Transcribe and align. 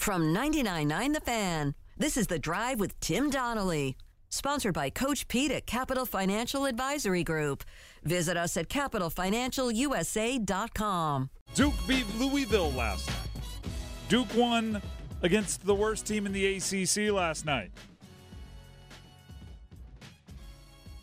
From 0.00 0.34
99.9 0.34 1.12
The 1.12 1.20
Fan, 1.20 1.74
this 1.98 2.16
is 2.16 2.26
The 2.26 2.38
Drive 2.38 2.80
with 2.80 2.98
Tim 3.00 3.28
Donnelly. 3.28 3.98
Sponsored 4.30 4.72
by 4.72 4.88
Coach 4.88 5.28
Pete 5.28 5.50
at 5.50 5.66
Capital 5.66 6.06
Financial 6.06 6.64
Advisory 6.64 7.22
Group. 7.22 7.64
Visit 8.02 8.38
us 8.38 8.56
at 8.56 8.70
capitalfinancialusa.com. 8.70 11.30
Duke 11.54 11.74
beat 11.86 12.06
Louisville 12.18 12.72
last 12.72 13.08
night. 13.08 13.28
Duke 14.08 14.34
won 14.34 14.80
against 15.20 15.66
the 15.66 15.74
worst 15.74 16.06
team 16.06 16.24
in 16.24 16.32
the 16.32 16.56
ACC 16.56 17.12
last 17.12 17.44
night. 17.44 17.70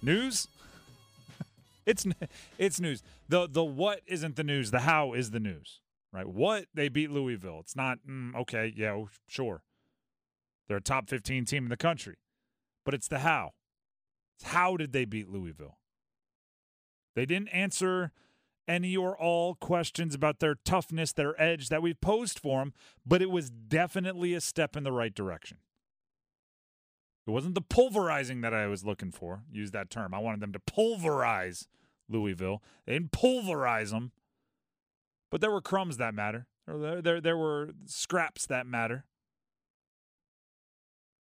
News? 0.01 0.47
it's 1.85 2.03
it's 2.57 2.79
news. 2.79 3.03
The 3.29 3.47
the 3.47 3.63
what 3.63 4.01
isn't 4.07 4.37
the 4.37 4.43
news. 4.43 4.71
The 4.71 4.79
how 4.79 5.13
is 5.13 5.29
the 5.29 5.39
news. 5.39 5.81
Right? 6.13 6.27
What 6.27 6.65
they 6.73 6.89
beat 6.89 7.11
Louisville. 7.11 7.59
It's 7.59 7.75
not 7.75 7.99
mm, 8.07 8.35
okay. 8.35 8.73
Yeah, 8.75 9.03
sure. 9.27 9.63
They're 10.67 10.77
a 10.77 10.81
top 10.81 11.09
15 11.09 11.45
team 11.45 11.63
in 11.63 11.69
the 11.69 11.77
country, 11.77 12.17
but 12.85 12.93
it's 12.93 13.07
the 13.07 13.19
how. 13.19 13.51
It's 14.37 14.49
how 14.49 14.77
did 14.77 14.91
they 14.91 15.05
beat 15.05 15.29
Louisville? 15.29 15.77
They 17.15 17.25
didn't 17.25 17.49
answer 17.49 18.11
any 18.67 18.95
or 18.95 19.17
all 19.17 19.55
questions 19.55 20.13
about 20.13 20.39
their 20.39 20.55
toughness, 20.55 21.13
their 21.13 21.41
edge 21.41 21.69
that 21.69 21.81
we've 21.81 21.99
posed 21.99 22.37
for 22.37 22.59
them, 22.59 22.73
but 23.05 23.21
it 23.21 23.31
was 23.31 23.49
definitely 23.49 24.33
a 24.33 24.41
step 24.41 24.75
in 24.75 24.83
the 24.83 24.91
right 24.91 25.15
direction. 25.15 25.57
It 27.25 27.31
wasn't 27.31 27.55
the 27.55 27.61
pulverizing 27.61 28.41
that 28.41 28.53
I 28.53 28.67
was 28.67 28.85
looking 28.85 29.11
for. 29.11 29.43
Use 29.51 29.71
that 29.71 29.89
term. 29.89 30.13
I 30.13 30.19
wanted 30.19 30.39
them 30.39 30.53
to 30.53 30.59
pulverize 30.59 31.67
Louisville. 32.09 32.61
They 32.85 32.93
didn't 32.93 33.11
pulverize 33.11 33.91
them, 33.91 34.11
but 35.31 35.41
there 35.41 35.51
were 35.51 35.61
crumbs 35.61 35.97
that 35.97 36.13
matter. 36.13 36.47
There, 36.67 37.01
there, 37.01 37.21
there 37.21 37.37
were 37.37 37.71
scraps 37.85 38.45
that 38.47 38.67
matter. 38.67 39.05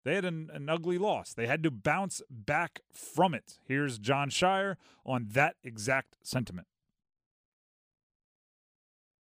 They 0.06 0.16
had 0.16 0.26
an, 0.26 0.50
an 0.54 0.70
ugly 0.70 0.98
loss. 0.98 1.34
They 1.34 1.48
had 1.48 1.64
to 1.64 1.72
bounce 1.72 2.22
back 2.30 2.82
from 2.92 3.34
it. 3.34 3.58
Here's 3.66 3.98
Jon 3.98 4.30
Scheyer 4.30 4.76
on 5.06 5.28
that 5.32 5.56
exact 5.64 6.18
sentiment. 6.24 6.68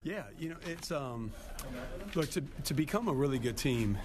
Yeah, 0.02 0.22
you 0.38 0.50
know, 0.50 0.56
it's 0.64 0.92
um, 0.92 1.32
look 2.14 2.30
to 2.30 2.40
to 2.40 2.74
become 2.74 3.08
a 3.08 3.12
really 3.12 3.40
good 3.40 3.56
team, 3.56 3.98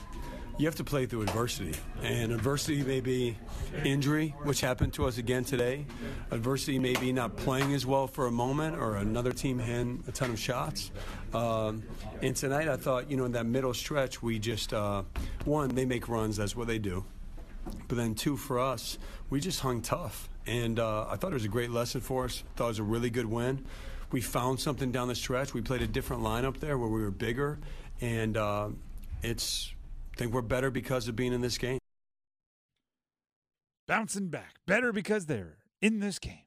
you 0.57 0.65
have 0.67 0.75
to 0.75 0.83
play 0.83 1.05
through 1.05 1.23
adversity, 1.23 1.73
and 2.01 2.31
adversity 2.31 2.83
may 2.83 3.01
be 3.01 3.37
injury, 3.83 4.35
which 4.43 4.61
happened 4.61 4.93
to 4.93 5.05
us 5.05 5.17
again 5.17 5.43
today. 5.43 5.85
Adversity 6.31 6.77
may 6.77 6.93
be 6.93 7.11
not 7.11 7.35
playing 7.35 7.73
as 7.73 7.85
well 7.85 8.07
for 8.07 8.27
a 8.27 8.31
moment, 8.31 8.77
or 8.77 8.97
another 8.97 9.31
team 9.31 9.57
hitting 9.57 10.03
a 10.07 10.11
ton 10.11 10.31
of 10.31 10.39
shots. 10.39 10.91
Um, 11.33 11.83
and 12.21 12.35
tonight, 12.35 12.67
I 12.67 12.75
thought, 12.75 13.09
you 13.09 13.17
know, 13.17 13.25
in 13.25 13.31
that 13.31 13.45
middle 13.45 13.73
stretch, 13.73 14.21
we 14.21 14.37
just 14.37 14.73
uh, 14.73 15.03
one, 15.45 15.73
they 15.73 15.85
make 15.85 16.07
runs, 16.07 16.37
that's 16.37 16.55
what 16.55 16.67
they 16.67 16.79
do. 16.79 17.03
But 17.87 17.97
then 17.97 18.13
two, 18.13 18.37
for 18.37 18.59
us, 18.59 18.97
we 19.29 19.39
just 19.39 19.61
hung 19.61 19.81
tough, 19.81 20.29
and 20.45 20.79
uh, 20.79 21.07
I 21.09 21.15
thought 21.15 21.31
it 21.31 21.35
was 21.35 21.45
a 21.45 21.49
great 21.49 21.71
lesson 21.71 22.01
for 22.01 22.25
us. 22.25 22.43
Thought 22.55 22.65
it 22.65 22.67
was 22.67 22.79
a 22.79 22.83
really 22.83 23.09
good 23.09 23.25
win 23.25 23.65
we 24.13 24.21
found 24.21 24.59
something 24.59 24.91
down 24.91 25.07
the 25.07 25.15
stretch. 25.15 25.55
We 25.55 25.61
played 25.61 25.81
a 25.81 25.87
different 25.87 26.21
lineup 26.21 26.59
there 26.59 26.77
where 26.77 26.87
we 26.87 27.01
were 27.01 27.09
bigger, 27.09 27.57
and 27.99 28.37
uh, 28.37 28.69
it's 29.23 29.73
think 30.15 30.33
we're 30.33 30.41
better 30.41 30.71
because 30.71 31.07
of 31.07 31.15
being 31.15 31.33
in 31.33 31.41
this 31.41 31.57
game. 31.57 31.79
Bouncing 33.87 34.27
back, 34.29 34.55
better 34.65 34.93
because 34.93 35.25
they're 35.25 35.57
in 35.81 35.99
this 35.99 36.19
game. 36.19 36.39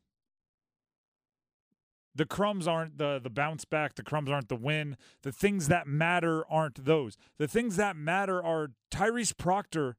The 2.14 2.24
crumbs 2.24 2.66
aren't 2.66 2.96
the 2.96 3.20
the 3.22 3.28
bounce 3.28 3.66
back. 3.66 3.94
The 3.94 4.02
crumbs 4.02 4.30
aren't 4.30 4.48
the 4.48 4.56
win. 4.56 4.96
The 5.22 5.32
things 5.32 5.68
that 5.68 5.86
matter 5.86 6.44
aren't 6.50 6.82
those. 6.86 7.18
The 7.36 7.46
things 7.46 7.76
that 7.76 7.94
matter 7.94 8.42
are 8.42 8.70
Tyrese 8.90 9.36
Proctor 9.36 9.96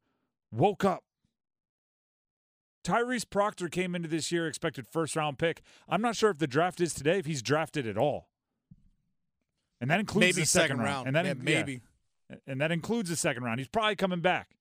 woke 0.52 0.84
up. 0.84 1.04
Tyrese 2.84 3.30
Proctor 3.30 3.68
came 3.68 3.94
into 3.94 4.08
this 4.08 4.32
year 4.32 4.48
expected 4.48 4.88
first 4.88 5.16
round 5.16 5.38
pick. 5.38 5.62
I'm 5.88 6.02
not 6.02 6.16
sure 6.16 6.32
if 6.32 6.40
the 6.40 6.48
draft 6.48 6.82
is 6.82 6.94
today, 6.96 7.20
if 7.20 7.28
he's 7.28 7.44
drafted 7.44 7.86
at 7.86 7.98
all. 8.00 8.30
And 9.80 9.92
that 9.92 10.00
includes 10.00 10.22
maybe 10.26 10.42
the 10.42 10.48
second, 10.48 10.70
second 10.70 10.78
round. 10.80 10.88
round. 10.90 11.08
And 11.08 11.16
that 11.18 11.26
Yeah, 11.26 11.32
in- 11.34 11.44
maybe. 11.44 11.82
And 12.46 12.60
that 12.62 12.72
includes 12.72 13.10
the 13.10 13.16
second 13.16 13.44
round. 13.44 13.60
He's 13.60 13.68
probably 13.68 13.96
coming 13.96 14.22
back. 14.22 14.58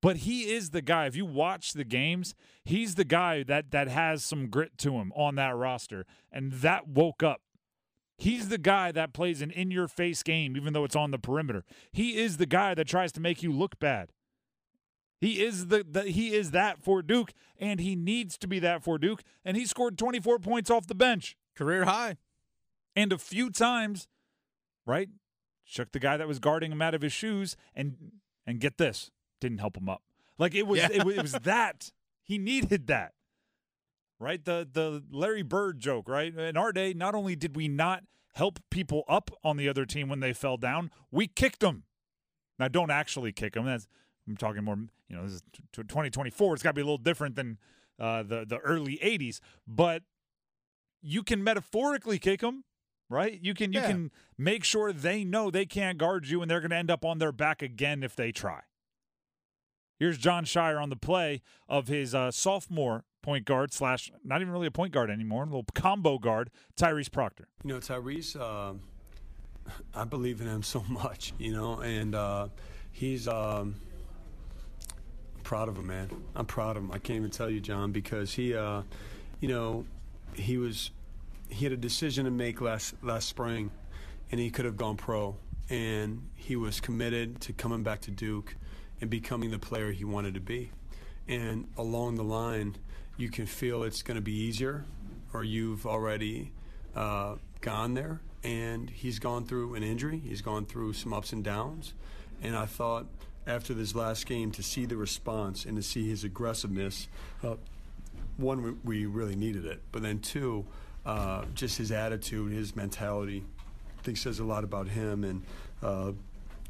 But 0.00 0.18
he 0.18 0.52
is 0.52 0.70
the 0.70 0.82
guy. 0.82 1.06
If 1.06 1.16
you 1.16 1.26
watch 1.26 1.72
the 1.72 1.84
games, 1.84 2.34
he's 2.64 2.94
the 2.94 3.04
guy 3.04 3.42
that 3.42 3.72
that 3.72 3.88
has 3.88 4.24
some 4.24 4.48
grit 4.48 4.78
to 4.78 4.92
him 4.92 5.12
on 5.16 5.34
that 5.36 5.56
roster. 5.56 6.06
And 6.30 6.52
that 6.52 6.86
woke 6.88 7.22
up. 7.22 7.42
He's 8.16 8.48
the 8.48 8.58
guy 8.58 8.90
that 8.92 9.12
plays 9.12 9.42
an 9.42 9.50
in 9.50 9.70
your 9.70 9.86
face 9.86 10.22
game, 10.22 10.56
even 10.56 10.72
though 10.72 10.84
it's 10.84 10.96
on 10.96 11.12
the 11.12 11.18
perimeter. 11.18 11.64
He 11.92 12.16
is 12.16 12.36
the 12.36 12.46
guy 12.46 12.74
that 12.74 12.88
tries 12.88 13.12
to 13.12 13.20
make 13.20 13.42
you 13.42 13.52
look 13.52 13.78
bad. 13.78 14.10
He 15.20 15.42
is 15.42 15.66
the, 15.66 15.84
the 15.88 16.02
he 16.02 16.34
is 16.34 16.52
that 16.52 16.80
for 16.80 17.02
Duke, 17.02 17.32
and 17.58 17.80
he 17.80 17.96
needs 17.96 18.38
to 18.38 18.46
be 18.46 18.60
that 18.60 18.84
for 18.84 18.98
Duke. 18.98 19.22
And 19.44 19.56
he 19.56 19.66
scored 19.66 19.98
24 19.98 20.38
points 20.38 20.70
off 20.70 20.86
the 20.86 20.94
bench. 20.94 21.36
Career 21.56 21.84
high. 21.84 22.18
And 22.94 23.12
a 23.12 23.18
few 23.18 23.50
times, 23.50 24.06
right? 24.86 25.08
Shook 25.70 25.92
the 25.92 25.98
guy 25.98 26.16
that 26.16 26.26
was 26.26 26.38
guarding 26.38 26.72
him 26.72 26.80
out 26.80 26.94
of 26.94 27.02
his 27.02 27.12
shoes 27.12 27.54
and 27.74 27.96
and 28.46 28.58
get 28.58 28.78
this, 28.78 29.10
didn't 29.38 29.58
help 29.58 29.76
him 29.76 29.86
up. 29.88 30.02
Like 30.38 30.54
it 30.54 30.66
was 30.66 30.78
Yeah. 30.78 30.88
it, 30.90 31.04
was 31.04 31.16
it 31.16 31.22
was 31.22 31.32
that. 31.42 31.92
He 32.22 32.38
needed 32.38 32.86
that. 32.86 33.12
Right? 34.18 34.42
The 34.44 34.66
the 34.70 35.04
Larry 35.10 35.42
Bird 35.42 35.78
joke, 35.78 36.08
right? 36.08 36.34
In 36.34 36.56
our 36.56 36.72
day, 36.72 36.94
not 36.94 37.14
only 37.14 37.36
did 37.36 37.54
we 37.54 37.68
not 37.68 38.04
help 38.34 38.58
people 38.70 39.04
up 39.08 39.30
on 39.44 39.58
the 39.58 39.68
other 39.68 39.84
team 39.84 40.08
when 40.08 40.20
they 40.20 40.32
fell 40.32 40.56
down, 40.56 40.90
we 41.10 41.26
kicked 41.26 41.60
them. 41.60 41.84
Now 42.58 42.68
don't 42.68 42.90
actually 42.90 43.32
kick 43.32 43.52
them. 43.52 43.66
That's 43.66 43.86
I'm 44.26 44.36
talking 44.38 44.64
more, 44.64 44.76
you 45.08 45.16
know, 45.16 45.22
this 45.24 45.34
is 45.34 45.42
t- 45.52 45.62
t- 45.72 45.82
2024. 45.82 46.54
It's 46.54 46.62
got 46.62 46.70
to 46.70 46.74
be 46.74 46.80
a 46.80 46.84
little 46.84 46.96
different 46.98 47.36
than 47.36 47.58
uh, 48.00 48.22
the 48.22 48.46
the 48.46 48.56
early 48.58 48.98
80s, 49.04 49.40
but 49.66 50.02
you 51.02 51.22
can 51.22 51.44
metaphorically 51.44 52.18
kick 52.18 52.40
them, 52.40 52.64
right? 53.08 53.38
You 53.42 53.54
can 53.54 53.72
you 53.72 53.80
Yeah. 53.80 53.86
can 53.86 54.10
make 54.36 54.64
sure 54.64 54.92
they 54.92 55.24
know 55.24 55.50
they 55.50 55.66
can't 55.66 55.98
guard 55.98 56.28
you 56.28 56.42
and 56.42 56.50
they're 56.50 56.60
going 56.60 56.70
to 56.70 56.76
end 56.76 56.90
up 56.90 57.04
on 57.04 57.18
their 57.18 57.32
back 57.32 57.62
again 57.62 58.02
if 58.02 58.14
they 58.16 58.32
try. 58.32 58.60
Here's 59.98 60.16
Jon 60.18 60.44
Scheyer 60.44 60.80
on 60.80 60.90
the 60.90 60.96
play 60.96 61.42
of 61.68 61.88
his 61.88 62.14
uh, 62.14 62.30
sophomore 62.30 63.04
point 63.22 63.44
guard 63.44 63.72
slash 63.72 64.10
not 64.24 64.40
even 64.40 64.52
really 64.52 64.68
a 64.68 64.70
point 64.70 64.92
guard 64.92 65.10
anymore, 65.10 65.42
a 65.42 65.46
little 65.46 65.64
combo 65.74 66.18
guard, 66.18 66.50
Tyrese 66.76 67.10
Proctor. 67.10 67.48
You 67.64 67.74
know, 67.74 67.80
Tyrese, 67.80 68.40
um 68.40 68.80
I 69.94 70.04
believe 70.04 70.40
in 70.40 70.46
him 70.46 70.62
so 70.62 70.82
much, 70.88 71.34
you 71.38 71.52
know, 71.52 71.80
and 71.80 72.14
uh, 72.14 72.48
he's 72.90 73.28
um, 73.28 73.74
I'm 75.36 75.42
proud 75.42 75.68
of 75.68 75.76
him, 75.76 75.88
man. 75.88 76.10
I'm 76.34 76.46
proud 76.46 76.76
of 76.78 76.84
him. 76.84 76.90
I 76.90 76.98
can't 76.98 77.18
even 77.18 77.30
tell 77.30 77.50
you, 77.50 77.60
John, 77.60 77.92
because 77.92 78.32
he, 78.32 78.54
uh, 78.54 78.82
you 79.40 79.48
know, 79.48 79.84
he 80.32 80.56
was 80.56 80.90
he 81.48 81.64
had 81.64 81.72
a 81.72 81.76
decision 81.76 82.24
to 82.24 82.30
make 82.30 82.60
last 82.60 82.94
last 83.02 83.28
spring, 83.28 83.70
and 84.30 84.40
he 84.40 84.50
could 84.50 84.64
have 84.64 84.76
gone 84.76 84.96
pro, 84.96 85.36
and 85.68 86.28
he 86.34 86.56
was 86.56 86.80
committed 86.80 87.40
to 87.42 87.52
coming 87.52 87.82
back 87.82 88.00
to 88.02 88.10
Duke 88.10 88.56
and 89.00 89.10
becoming 89.10 89.50
the 89.50 89.58
player 89.58 89.92
he 89.92 90.04
wanted 90.04 90.34
to 90.34 90.40
be. 90.40 90.70
And 91.28 91.68
along 91.76 92.16
the 92.16 92.24
line, 92.24 92.76
you 93.16 93.30
can 93.30 93.46
feel 93.46 93.82
it's 93.82 94.02
going 94.02 94.16
to 94.16 94.22
be 94.22 94.32
easier, 94.32 94.84
or 95.32 95.44
you've 95.44 95.86
already 95.86 96.52
uh, 96.96 97.36
gone 97.60 97.94
there. 97.94 98.20
And 98.44 98.88
he's 98.88 99.18
gone 99.18 99.44
through 99.44 99.74
an 99.74 99.82
injury. 99.82 100.18
He's 100.18 100.42
gone 100.42 100.64
through 100.64 100.92
some 100.92 101.12
ups 101.12 101.32
and 101.32 101.42
downs. 101.42 101.92
And 102.40 102.56
I 102.56 102.66
thought 102.66 103.06
after 103.46 103.74
this 103.74 103.94
last 103.94 104.26
game 104.26 104.52
to 104.52 104.62
see 104.62 104.86
the 104.86 104.96
response 104.96 105.64
and 105.64 105.76
to 105.76 105.82
see 105.82 106.08
his 106.08 106.22
aggressiveness, 106.22 107.08
uh, 107.42 107.56
one, 108.36 108.78
we, 108.84 109.06
really 109.06 109.34
needed 109.34 109.64
it. 109.64 109.82
But 109.90 110.02
then 110.02 110.20
two, 110.20 110.66
uh, 111.06 111.44
just 111.54 111.78
his 111.78 111.92
attitude, 111.92 112.52
his 112.52 112.76
mentality, 112.76 113.44
I 113.98 114.02
think 114.02 114.16
says 114.16 114.38
a 114.38 114.44
lot 114.44 114.64
about 114.64 114.88
him. 114.88 115.24
And 115.24 115.42
uh, 115.82 116.12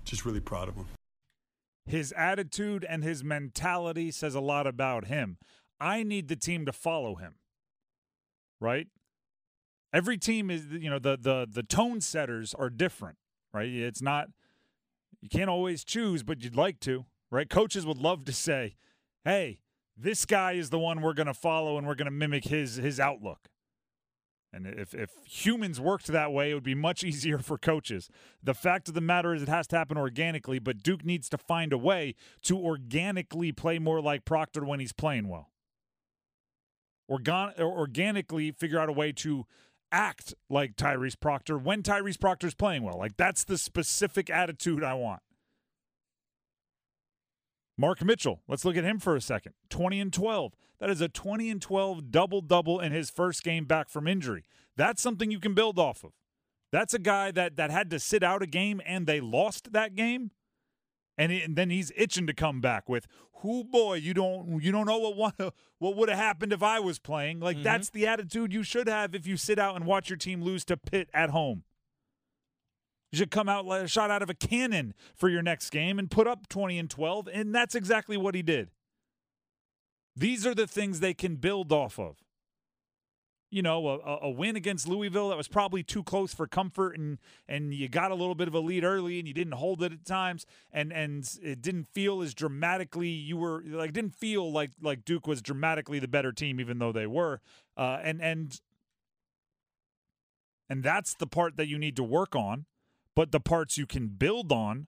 just 0.09 0.25
really 0.25 0.41
proud 0.41 0.69
of 0.69 0.75
him. 0.75 0.87
His 1.86 2.13
attitude 2.13 2.84
and 2.89 3.03
his 3.03 3.25
mentality 3.25 4.10
says 4.10 4.34
a 4.34 4.41
lot 4.41 4.66
about 4.66 5.07
him. 5.07 5.39
I 5.80 6.03
need 6.03 6.28
the 6.28 6.36
team 6.36 6.66
to 6.66 6.72
follow 6.72 7.15
him. 7.16 7.34
Right? 8.60 8.89
Every 9.92 10.19
team 10.19 10.51
is 10.51 10.66
you 10.71 10.91
know 10.91 10.98
the 10.98 11.16
the 11.16 11.47
the 11.51 11.63
tone 11.63 12.01
setters 12.01 12.53
are 12.53 12.69
different, 12.69 13.16
right? 13.54 13.69
It's 13.69 14.03
not 14.03 14.28
you 15.22 15.28
can't 15.28 15.48
always 15.48 15.84
choose, 15.84 16.22
but 16.22 16.42
you'd 16.42 16.57
like 16.57 16.81
to, 16.81 17.07
right? 17.31 17.48
Coaches 17.48 17.86
would 17.86 17.97
love 17.97 18.24
to 18.27 18.33
say, 18.33 18.77
"Hey, 19.24 19.60
this 19.97 20.27
guy 20.27 20.53
is 20.53 20.69
the 20.71 20.78
one 20.78 21.01
we're 21.01 21.15
going 21.15 21.27
to 21.27 21.34
follow 21.34 21.78
and 21.78 21.86
we're 21.86 21.95
going 21.95 22.07
to 22.07 22.10
mimic 22.10 22.45
his 22.45 22.77
his 22.77 23.01
outlook." 23.01 23.48
And 24.53 24.66
if 24.66 24.95
if 24.95 25.10
humans 25.27 25.80
worked 25.80 26.06
that 26.06 26.33
way, 26.33 26.50
it 26.50 26.54
would 26.54 26.62
be 26.62 26.74
much 26.74 27.04
easier 27.04 27.39
for 27.39 27.59
coaches. 27.59 28.09
The 28.42 28.54
fact 28.54 28.89
of 28.89 28.95
the 28.95 29.00
matter 29.00 29.34
is, 29.34 29.42
it 29.42 29.48
has 29.48 29.66
to 29.68 29.77
happen 29.77 29.98
organically. 29.98 30.59
But 30.59 30.83
Duke 30.83 31.04
needs 31.04 31.28
to 31.30 31.39
find 31.39 31.72
a 31.72 31.78
way 31.78 32.15
to 32.42 32.59
organically 32.59 33.53
play 33.53 33.78
more 33.78 34.00
like 34.00 34.24
Proctor 34.24 34.65
when 34.65 34.80
he's 34.80 34.92
playing 34.92 35.28
well. 35.28 35.50
Organ- 37.09 37.54
organically 37.59 38.50
figure 38.50 38.78
out 38.78 38.89
a 38.89 38.92
way 38.92 39.12
to 39.12 39.45
act 39.91 40.34
like 40.50 40.77
Tyrese 40.77 41.18
Proctor 41.18 41.56
when 41.59 41.83
Tyrese 41.83 42.21
Proctor's 42.21 42.54
playing 42.54 42.83
well. 42.83 42.98
Like 42.98 43.16
that's 43.16 43.45
the 43.45 43.59
specific 43.59 44.30
attitude 44.30 44.84
I 44.84 44.95
want. 44.95 45.22
Mark 47.80 48.04
Mitchell, 48.04 48.42
let's 48.48 48.65
look 48.65 48.77
at 48.77 48.83
him 48.84 48.98
for 48.98 49.15
a 49.15 49.21
second. 49.21 49.53
20 49.71 50.01
and 50.01 50.13
12. 50.13 50.53
That 50.80 50.91
is 50.91 51.01
a 51.01 51.09
20 51.09 51.48
and 51.48 51.63
12 51.63 52.10
double 52.10 52.41
double 52.41 52.80
in 52.80 52.91
his 52.92 53.09
first 53.09 53.45
game 53.45 53.65
back 53.65 53.89
from 53.89 54.09
injury. 54.09 54.45
That's 54.77 55.01
something 55.01 55.30
you 55.30 55.39
can 55.41 55.54
build 55.54 55.78
off 55.78 56.03
of. 56.04 56.13
That's 56.72 56.92
a 56.92 56.98
guy 56.98 57.30
that 57.30 57.57
that 57.57 57.71
had 57.71 57.89
to 57.91 57.98
sit 58.01 58.22
out 58.22 58.42
a 58.42 58.47
game 58.47 58.83
and 58.84 59.07
they 59.07 59.21
lost 59.21 59.72
that 59.72 59.95
game. 59.95 60.33
And, 61.16 61.33
it, 61.33 61.42
and 61.45 61.57
then 61.57 61.71
he's 61.71 61.91
itching 61.97 62.27
to 62.28 62.33
come 62.33 62.60
back 62.60 62.89
with, 62.89 63.07
"Who 63.41 63.65
boy, 63.65 63.95
you 63.95 64.15
don't 64.15 64.63
you 64.63 64.71
don't 64.71 64.86
know 64.86 64.98
what 64.98 65.16
what, 65.39 65.54
what 65.78 65.97
would 65.97 66.09
have 66.09 66.19
happened 66.19 66.53
if 66.53 66.63
I 66.63 66.78
was 66.81 66.98
playing." 66.98 67.41
Like 67.41 67.57
Mhm. 67.59 67.63
that's 67.65 67.91
the 67.91 68.07
attitude 68.07 68.53
you 68.53 68.63
should 68.63 68.89
have 68.89 69.15
if 69.15 69.27
you 69.27 69.36
sit 69.36 69.59
out 69.59 69.77
and 69.77 69.84
watch 69.86 70.10
your 70.10 70.16
team 70.16 70.42
lose 70.42 70.65
to 70.66 70.77
Pitt 70.77 71.09
at 71.15 71.31
home. 71.31 71.65
You 73.10 73.19
should 73.19 73.31
come 73.31 73.49
out 73.49 73.65
like 73.65 73.84
a 73.84 73.89
shot 73.89 74.10
out 74.10 74.22
of 74.22 74.28
a 74.28 74.34
cannon 74.34 74.95
for 75.15 75.28
your 75.28 75.43
next 75.43 75.71
game 75.71 75.99
and 75.99 76.10
put 76.10 76.27
up 76.27 76.49
20 76.49 76.78
and 76.78 76.91
12, 76.91 77.28
and 77.33 77.55
that's 77.55 77.75
exactly 77.75 78.16
what 78.16 78.34
he 78.34 78.43
did. 78.43 78.71
These 80.15 80.47
are 80.47 80.55
the 80.55 80.66
things 80.66 81.01
they 81.01 81.15
can 81.15 81.37
build 81.37 81.72
off 81.72 81.99
of. 81.99 82.16
You 83.51 83.63
know, 83.63 83.89
a, 83.89 84.27
a 84.27 84.31
win 84.31 84.57
against 84.57 84.87
Louisville 84.87 85.31
that 85.31 85.39
was 85.39 85.49
probably 85.49 85.83
too 85.83 86.03
close 86.03 86.34
for 86.34 86.47
comfort, 86.47 86.99
and 86.99 87.16
and 87.49 87.72
you 87.72 87.89
got 87.89 88.10
a 88.10 88.15
little 88.15 88.34
bit 88.34 88.47
of 88.47 88.53
a 88.53 88.60
lead 88.60 88.84
early, 88.84 89.19
and 89.19 89.27
you 89.27 89.33
didn't 89.33 89.55
hold 89.55 89.83
it 89.83 89.91
at 89.91 90.05
times, 90.05 90.45
and 90.71 90.93
and 90.93 91.27
it 91.43 91.63
didn't 91.63 91.89
feel 91.89 92.21
as 92.21 92.34
dramatically. 92.34 93.09
You 93.09 93.39
were 93.39 93.63
like 93.65 93.95
didn't 93.95 94.15
feel 94.15 94.53
like 94.53 94.72
like 94.83 95.07
Duke 95.07 95.27
was 95.27 95.41
dramatically 95.41 95.99
the 95.99 96.09
better 96.09 96.31
team, 96.31 96.60
even 96.60 96.78
though 96.78 96.93
they 96.93 97.07
were. 97.07 97.41
Uh, 97.75 98.01
and 98.03 98.21
and 98.21 98.60
and 100.69 100.83
that's 100.83 101.15
the 101.15 101.27
part 101.27 101.57
that 101.57 101.69
you 101.69 101.78
need 101.78 101.97
to 101.97 102.05
work 102.05 102.37
on. 102.37 102.66
But 103.18 103.32
the 103.32 103.41
parts 103.41 103.76
you 103.76 103.84
can 103.84 104.06
build 104.06 104.53
on, 104.53 104.86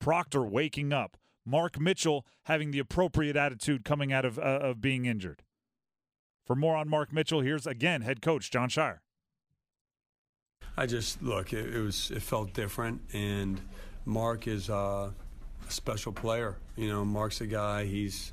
Proctor 0.00 0.42
waking 0.42 0.92
up, 0.92 1.16
Mark 1.46 1.78
Mitchell 1.78 2.26
having 2.46 2.72
the 2.72 2.80
appropriate 2.80 3.36
attitude 3.36 3.84
coming 3.84 4.12
out 4.12 4.24
of 4.24 4.36
uh, 4.36 4.42
of 4.42 4.80
being 4.80 5.04
injured. 5.04 5.44
For 6.44 6.56
more 6.56 6.74
on 6.74 6.88
Mark 6.88 7.12
Mitchell, 7.12 7.40
here's 7.40 7.68
again 7.68 8.00
head 8.00 8.20
coach 8.20 8.50
Jon 8.50 8.68
Scheyer. 8.68 8.98
I 10.76 10.86
just 10.86 11.22
look. 11.22 11.52
It, 11.52 11.72
it 11.72 11.78
was. 11.78 12.10
It 12.10 12.20
felt 12.20 12.52
different, 12.52 13.00
and 13.12 13.60
Mark 14.04 14.48
is 14.48 14.68
uh, 14.68 15.10
a 15.68 15.70
special 15.70 16.10
player. 16.10 16.56
You 16.74 16.88
know, 16.88 17.04
Mark's 17.04 17.40
a 17.40 17.46
guy. 17.46 17.84
He's. 17.84 18.32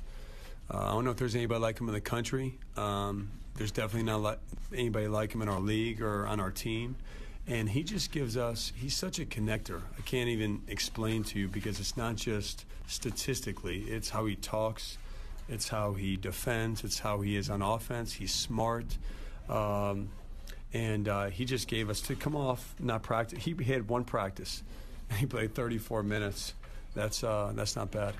Uh, 0.68 0.78
I 0.78 0.90
don't 0.90 1.04
know 1.04 1.12
if 1.12 1.18
there's 1.18 1.36
anybody 1.36 1.60
like 1.60 1.80
him 1.80 1.86
in 1.86 1.94
the 1.94 2.00
country. 2.00 2.58
Um, 2.76 3.30
there's 3.54 3.70
definitely 3.70 4.10
not 4.10 4.40
anybody 4.74 5.06
like 5.06 5.32
him 5.32 5.42
in 5.42 5.48
our 5.48 5.60
league 5.60 6.02
or 6.02 6.26
on 6.26 6.40
our 6.40 6.50
team, 6.50 6.96
and 7.48 7.70
he 7.70 7.82
just 7.82 8.12
gives 8.12 8.36
us. 8.36 8.72
He's 8.76 8.94
such 8.94 9.18
a 9.18 9.24
connector. 9.24 9.80
I 9.96 10.02
can't 10.02 10.28
even 10.28 10.62
explain 10.68 11.24
to 11.24 11.38
you 11.38 11.48
because 11.48 11.80
it's 11.80 11.96
not 11.96 12.16
just 12.16 12.66
statistically. 12.86 13.80
It's 13.80 14.10
how 14.10 14.26
he 14.26 14.36
talks. 14.36 14.98
It's 15.48 15.68
how 15.68 15.94
he 15.94 16.16
defends. 16.16 16.84
It's 16.84 16.98
how 16.98 17.22
he 17.22 17.36
is 17.36 17.48
on 17.48 17.62
offense. 17.62 18.12
He's 18.12 18.34
smart. 18.34 18.98
Um, 19.48 20.10
and 20.74 21.08
uh, 21.08 21.26
he 21.26 21.46
just 21.46 21.68
gave 21.68 21.88
us 21.88 22.02
to 22.02 22.14
come 22.14 22.36
off 22.36 22.74
not 22.78 23.02
practice. 23.02 23.42
He 23.42 23.54
had 23.64 23.88
one 23.88 24.04
practice, 24.04 24.62
and 25.08 25.18
he 25.20 25.24
played 25.26 25.54
34 25.54 26.02
minutes. 26.02 26.52
That's 26.94 27.24
uh, 27.24 27.52
that's 27.54 27.76
not 27.76 27.90
bad. 27.90 28.14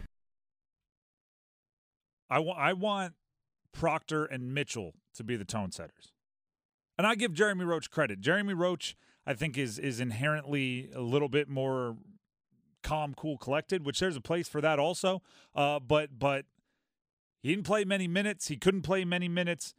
I 2.30 2.38
I 2.38 2.72
want 2.72 3.12
Proctor 3.72 4.24
and 4.24 4.54
Mitchell 4.54 4.94
to 5.16 5.24
be 5.24 5.36
the 5.36 5.44
tone 5.44 5.70
setters. 5.70 6.12
And 6.96 7.06
I 7.06 7.14
give 7.14 7.32
Jeremy 7.32 7.64
Roach 7.64 7.90
credit. 7.90 8.20
Jeremy 8.20 8.54
Roach, 8.54 8.96
I 9.28 9.34
think, 9.34 9.58
is 9.58 9.78
is 9.78 10.00
inherently 10.00 10.88
a 10.94 11.02
little 11.02 11.28
bit 11.28 11.50
more 11.50 11.98
calm, 12.82 13.12
cool, 13.14 13.36
collected, 13.36 13.84
which 13.84 14.00
there's 14.00 14.16
a 14.16 14.22
place 14.22 14.48
for 14.48 14.62
that 14.62 14.78
also. 14.78 15.20
Uh, 15.54 15.78
but 15.78 16.18
but 16.18 16.46
he 17.42 17.50
didn't 17.50 17.66
play 17.66 17.84
many 17.84 18.08
minutes. 18.08 18.48
He 18.48 18.56
couldn't 18.56 18.82
play 18.82 19.04
many 19.04 19.28
minutes. 19.28 19.74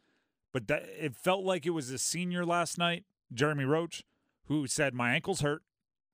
But 0.52 0.68
that 0.68 0.84
it 0.96 1.16
felt 1.16 1.44
like 1.44 1.66
it 1.66 1.70
was 1.70 1.90
a 1.90 1.98
senior 1.98 2.46
last 2.46 2.78
night, 2.78 3.04
Jeremy 3.34 3.64
Roach, 3.64 4.04
who 4.46 4.68
said 4.68 4.94
my 4.94 5.14
ankle's 5.14 5.40
hurt. 5.40 5.62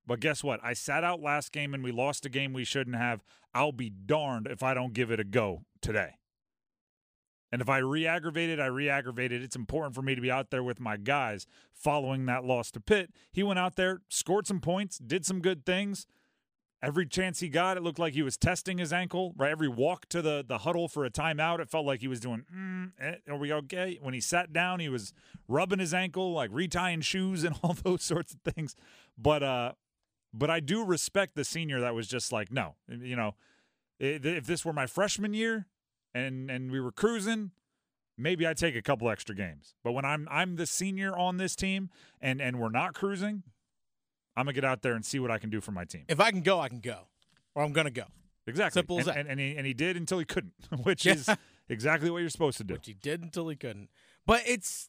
But 0.07 0.21
guess 0.21 0.43
what? 0.43 0.59
I 0.63 0.73
sat 0.73 1.05
out 1.05 1.21
last 1.21 1.53
game 1.53 1.75
and 1.75 1.85
we 1.85 1.93
lost 1.93 2.25
a 2.25 2.31
game 2.31 2.55
we 2.55 2.65
shouldn't 2.65 2.97
have. 2.97 3.23
I'll 3.53 3.73
be 3.73 3.91
darned 3.91 4.47
if 4.47 4.63
I 4.63 4.73
don't 4.73 4.95
give 4.95 5.11
it 5.11 5.21
a 5.21 5.25
go 5.25 5.65
today. 5.83 6.15
And 7.53 7.63
if 7.63 7.69
I 7.69 7.79
re-aggravate 7.79 8.51
it, 8.51 8.59
I 8.59 8.67
re-aggravate 8.67 9.33
it. 9.33 9.43
It's 9.43 9.57
important 9.57 9.95
for 9.95 10.03
me 10.03 10.15
to 10.15 10.21
be 10.21 10.31
out 10.31 10.51
there 10.51 10.63
with 10.63 10.81
my 10.81 10.97
guys 10.97 11.47
following 11.73 12.27
that 12.27 12.45
loss 12.45 12.71
to 12.73 12.81
Pitt. 12.81 13.11
He 13.33 13.43
went 13.43 13.59
out 13.59 13.77
there, 13.77 14.03
scored 14.09 14.47
some 14.47 14.61
points, 14.61 14.99
did 14.99 15.25
some 15.25 15.41
good 15.41 15.65
things. 15.65 16.07
Every 16.83 17.07
chance 17.07 17.41
he 17.41 17.49
got, 17.49 17.77
it 17.77 17.83
looked 17.83 17.99
like 17.99 18.13
he 18.13 18.23
was 18.23 18.37
testing 18.37 18.79
his 18.79 18.93
ankle. 18.93 19.33
Right, 19.37 19.51
every 19.51 19.69
walk 19.69 20.09
to 20.11 20.21
the 20.21 20.45
the 20.47 20.59
huddle 20.59 20.89
for 20.89 21.07
a 21.07 21.11
timeout, 21.11 21.59
it 21.59 21.71
felt 21.71 21.87
like 21.87 22.01
he 22.01 22.09
was 22.09 22.21
doing. 22.21 22.45
Mm, 22.55 22.93
eh, 23.01 23.15
are 23.29 23.37
we 23.37 23.53
okay? 23.53 23.99
When 24.03 24.13
he 24.13 24.21
sat 24.21 24.53
down, 24.53 24.81
he 24.81 24.91
was 24.91 25.15
rubbing 25.49 25.79
his 25.79 25.95
ankle, 25.95 26.33
like 26.33 26.51
retying 26.51 27.03
shoes 27.03 27.45
and 27.45 27.57
all 27.63 27.75
those 27.83 28.03
sorts 28.03 28.35
of 28.35 28.53
things. 28.53 28.77
But 29.17 29.43
uh, 29.43 29.73
but 30.35 30.51
I 30.51 30.61
do 30.61 30.85
respect 30.85 31.35
the 31.35 31.45
senior 31.45 31.81
that 31.81 31.95
was 31.95 32.07
just 32.07 32.31
like, 32.31 32.53
no, 32.53 32.75
you 32.89 33.17
know, 33.17 33.35
if 33.99 34.47
this 34.47 34.65
were 34.65 34.75
my 34.75 34.87
freshman 34.87 35.33
year, 35.33 35.67
and 36.17 36.51
and 36.51 36.71
we 36.71 36.81
were 36.81 36.93
cruising, 36.93 37.51
maybe 38.17 38.47
I'd 38.47 38.57
take 38.57 38.75
a 38.77 38.83
couple 38.83 39.09
extra 39.11 39.35
games. 39.35 39.75
But 39.85 39.93
when 39.93 40.05
I'm 40.05 40.27
I'm 40.31 40.57
the 40.57 40.67
senior 40.67 41.17
on 41.17 41.37
this 41.37 41.55
team 41.55 41.91
and 42.21 42.41
and 42.41 42.59
we're 42.59 42.71
not 42.71 42.95
cruising, 42.95 43.43
I'm 44.37 44.45
gonna 44.47 44.53
get 44.55 44.65
out 44.65 44.83
there 44.83 44.95
and 44.95 45.05
see 45.05 45.19
what 45.19 45.31
I 45.31 45.39
can 45.39 45.51
do 45.51 45.61
for 45.61 45.73
my 45.73 45.85
team. 45.85 46.05
If 46.09 46.21
I 46.21 46.31
can 46.31 46.41
go, 46.43 46.61
I 46.61 46.69
can 46.69 46.81
go, 46.81 47.09
or 47.55 47.63
I'm 47.63 47.73
gonna 47.73 47.91
go. 47.91 48.05
Exactly. 48.47 48.79
Simple 48.81 49.01
as 49.01 49.07
and, 49.09 49.17
that. 49.17 49.21
And, 49.21 49.29
and 49.31 49.41
he 49.41 49.57
and 49.57 49.67
he 49.67 49.75
did 49.75 49.97
until 49.97 50.19
he 50.19 50.25
couldn't, 50.25 50.55
which 50.85 51.05
Yeah. 51.07 51.15
is 51.15 51.29
exactly 51.69 52.11
what 52.11 52.19
you're 52.19 52.31
supposed 52.31 52.59
to 52.59 52.65
do. 52.65 52.75
Which 52.75 52.87
he 52.87 52.95
did 52.95 53.23
until 53.23 53.49
he 53.49 53.57
couldn't. 53.57 53.91
But 54.25 54.43
it's 54.47 54.89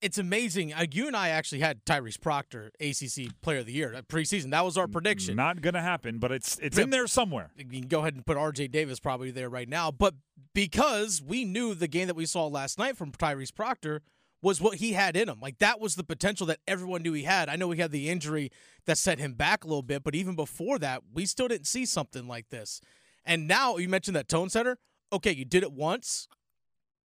it's 0.00 0.18
amazing. 0.18 0.72
Uh, 0.72 0.86
you 0.90 1.06
and 1.06 1.16
I 1.16 1.28
actually 1.28 1.60
had 1.60 1.84
Tyrese 1.84 2.20
Proctor 2.20 2.72
ACC 2.80 3.40
Player 3.42 3.58
of 3.58 3.66
the 3.66 3.72
Year 3.72 4.00
preseason. 4.08 4.50
That 4.50 4.64
was 4.64 4.76
our 4.76 4.88
prediction. 4.88 5.36
Not 5.36 5.60
gonna 5.60 5.82
happen, 5.82 6.18
but 6.18 6.32
it's 6.32 6.58
it's 6.58 6.78
in 6.78 6.90
there 6.90 7.06
somewhere. 7.06 7.50
you 7.56 7.64
can 7.64 7.88
go 7.88 8.00
ahead 8.00 8.14
and 8.14 8.24
put 8.24 8.36
RJ 8.36 8.70
Davis 8.70 9.00
probably 9.00 9.30
there 9.30 9.48
right 9.48 9.68
now. 9.68 9.90
But 9.90 10.14
because 10.54 11.22
we 11.22 11.44
knew 11.44 11.74
the 11.74 11.88
game 11.88 12.06
that 12.06 12.16
we 12.16 12.26
saw 12.26 12.46
last 12.46 12.78
night 12.78 12.96
from 12.96 13.12
Tyrese 13.12 13.54
Proctor 13.54 14.02
was 14.42 14.60
what 14.60 14.78
he 14.78 14.92
had 14.92 15.16
in 15.16 15.28
him. 15.28 15.38
Like 15.40 15.58
that 15.58 15.80
was 15.80 15.96
the 15.96 16.04
potential 16.04 16.46
that 16.46 16.60
everyone 16.66 17.02
knew 17.02 17.12
he 17.12 17.24
had. 17.24 17.48
I 17.48 17.56
know 17.56 17.70
he 17.70 17.80
had 17.80 17.90
the 17.90 18.08
injury 18.08 18.50
that 18.86 18.96
set 18.98 19.18
him 19.18 19.34
back 19.34 19.64
a 19.64 19.66
little 19.66 19.82
bit, 19.82 20.02
but 20.02 20.14
even 20.14 20.34
before 20.34 20.78
that, 20.78 21.02
we 21.12 21.26
still 21.26 21.48
didn't 21.48 21.66
see 21.66 21.84
something 21.84 22.26
like 22.26 22.48
this. 22.48 22.80
And 23.24 23.46
now 23.46 23.76
you 23.76 23.88
mentioned 23.88 24.16
that 24.16 24.28
tone 24.28 24.48
setter. 24.48 24.78
Okay, 25.12 25.32
you 25.32 25.44
did 25.44 25.62
it 25.62 25.72
once, 25.72 26.28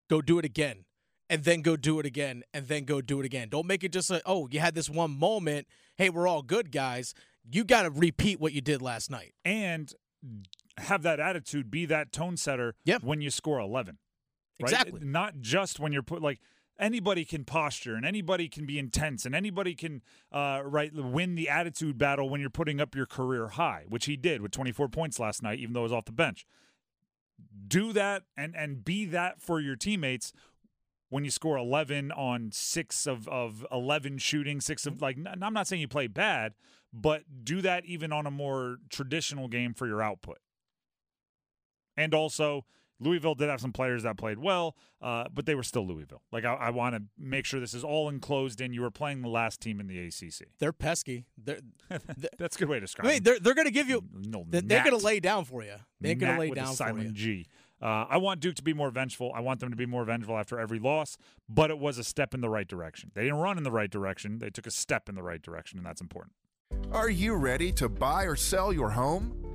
go 0.09 0.21
do 0.21 0.39
it 0.39 0.45
again. 0.45 0.85
And 1.29 1.43
then 1.43 1.61
go 1.63 1.75
do 1.75 1.99
it 1.99 2.05
again, 2.05 2.43
and 2.53 2.67
then 2.67 2.85
go 2.85 3.01
do 3.01 3.19
it 3.19 3.25
again. 3.25 3.49
Don't 3.49 3.65
make 3.65 3.83
it 3.83 3.91
just 3.91 4.09
like, 4.11 4.21
oh, 4.27 4.47
you 4.51 4.59
had 4.59 4.75
this 4.75 4.89
one 4.89 5.17
moment. 5.17 5.65
Hey, 5.95 6.09
we're 6.11 6.27
all 6.27 6.43
good, 6.43 6.71
guys. 6.71 7.15
You 7.49 7.63
got 7.63 7.83
to 7.83 7.89
repeat 7.89 8.39
what 8.39 8.53
you 8.53 8.61
did 8.61 8.79
last 8.81 9.09
night. 9.09 9.33
And 9.43 9.91
have 10.77 11.01
that 11.01 11.19
attitude, 11.19 11.71
be 11.71 11.85
that 11.87 12.11
tone 12.11 12.37
setter 12.37 12.75
Yeah. 12.85 12.99
when 13.01 13.21
you 13.21 13.31
score 13.31 13.59
11. 13.59 13.97
right? 14.61 14.71
Exactly. 14.71 14.99
Not 15.03 15.39
just 15.41 15.79
when 15.79 15.91
you're 15.93 16.03
put 16.03 16.21
like 16.21 16.39
anybody 16.77 17.23
can 17.25 17.43
posture 17.45 17.95
and 17.95 18.05
anybody 18.05 18.49
can 18.49 18.65
be 18.65 18.77
intense 18.77 19.25
and 19.25 19.33
anybody 19.33 19.73
can 19.75 20.01
uh, 20.31 20.61
right 20.63 20.91
win 20.93 21.35
the 21.35 21.47
attitude 21.49 21.97
battle 21.97 22.29
when 22.29 22.41
you're 22.41 22.49
putting 22.49 22.79
up 22.81 22.93
your 22.95 23.05
career 23.05 23.47
high, 23.49 23.85
which 23.87 24.05
he 24.05 24.15
did 24.17 24.41
with 24.41 24.51
24 24.51 24.89
points 24.89 25.19
last 25.19 25.41
night, 25.41 25.57
even 25.59 25.73
though 25.73 25.79
he 25.81 25.83
was 25.83 25.93
off 25.93 26.05
the 26.05 26.11
bench. 26.11 26.45
Do 27.67 27.93
that 27.93 28.23
and 28.37 28.55
and 28.55 28.83
be 28.85 29.05
that 29.05 29.41
for 29.41 29.59
your 29.59 29.75
teammates 29.75 30.31
when 31.15 31.23
you 31.23 31.31
score 31.31 31.57
11 31.57 32.11
on 32.11 32.49
six 32.51 33.07
of, 33.07 33.25
of 33.29 33.65
11 33.71 34.17
shooting, 34.17 34.59
six 34.59 34.85
of 34.85 35.01
like, 35.01 35.17
n- 35.17 35.41
I'm 35.41 35.53
not 35.53 35.65
saying 35.65 35.81
you 35.81 35.87
play 35.87 36.07
bad, 36.07 36.55
but 36.91 37.23
do 37.45 37.61
that 37.61 37.85
even 37.85 38.11
on 38.11 38.27
a 38.27 38.31
more 38.31 38.79
traditional 38.89 39.47
game 39.47 39.73
for 39.73 39.87
your 39.87 40.01
output. 40.01 40.39
And 41.95 42.13
also, 42.13 42.65
Louisville 42.99 43.33
did 43.33 43.47
have 43.47 43.61
some 43.61 43.71
players 43.71 44.03
that 44.03 44.17
played 44.17 44.39
well, 44.39 44.75
uh, 45.01 45.29
but 45.33 45.45
they 45.45 45.55
were 45.55 45.63
still 45.63 45.87
Louisville. 45.87 46.21
Like, 46.33 46.43
I, 46.43 46.53
I 46.55 46.69
want 46.71 46.95
to 46.95 47.03
make 47.17 47.45
sure 47.45 47.61
this 47.61 47.73
is 47.73 47.85
all 47.85 48.09
enclosed 48.09 48.59
in. 48.59 48.73
You 48.73 48.81
were 48.81 48.91
playing 48.91 49.21
the 49.21 49.29
last 49.29 49.61
team 49.61 49.79
in 49.79 49.87
the 49.87 49.97
ACC. 49.97 50.49
They're 50.59 50.73
pesky. 50.73 51.27
They're 51.37 51.61
That's 52.37 52.57
a 52.57 52.59
good 52.59 52.67
way 52.67 52.75
to 52.75 52.81
describe 52.81 53.07
I 53.07 53.13
mean, 53.13 53.23
they're 53.23 53.39
they're 53.39 53.53
gonna 53.53 53.71
give 53.71 53.87
you. 53.87 54.03
No, 54.11 54.43
They're, 54.49 54.59
they're 54.59 54.83
gonna 54.83 54.97
lay 54.97 55.21
down 55.21 55.45
for 55.45 55.63
you. 55.63 55.75
They're 56.01 56.15
gonna 56.15 56.39
lay 56.39 56.49
with 56.49 56.59
a 56.59 56.61
down 56.61 56.71
for 56.71 56.75
silent 56.75 57.05
you. 57.05 57.11
G. 57.13 57.47
Uh, 57.85 58.07
I 58.09 58.17
want 58.17 58.39
Duke 58.39 58.55
to 58.55 58.63
be 58.63 58.73
more 58.73 58.89
vengeful. 58.89 59.31
I 59.35 59.41
want 59.41 59.59
them 59.59 59.69
to 59.69 59.75
be 59.75 59.85
more 59.85 60.03
vengeful 60.05 60.35
after 60.35 60.59
every 60.59 60.79
loss, 60.79 61.17
but 61.47 61.69
it 61.69 61.77
was 61.77 61.99
a 61.99 62.03
step 62.03 62.33
in 62.33 62.41
the 62.41 62.49
right 62.49 62.67
direction. 62.67 63.11
They 63.13 63.21
didn't 63.25 63.37
run 63.37 63.59
in 63.59 63.63
the 63.63 63.69
right 63.69 63.91
direction. 63.91 64.39
They 64.39 64.49
took 64.49 64.65
a 64.65 64.71
step 64.71 65.07
in 65.07 65.13
the 65.13 65.21
right 65.21 65.39
direction, 65.39 65.77
and 65.77 65.85
that's 65.85 66.01
important. 66.01 66.33
Are 66.91 67.11
you 67.11 67.35
ready 67.35 67.71
to 67.73 67.87
buy 67.87 68.23
or 68.23 68.35
sell 68.35 68.73
your 68.73 68.89
home? 68.89 69.54